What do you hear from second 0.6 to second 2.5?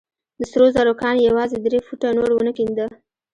زرو کان يې يوازې درې فوټه نور